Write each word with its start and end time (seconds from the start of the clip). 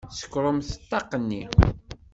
Sekkṛemt 0.19 0.69
ṭṭaq-nni! 0.81 1.43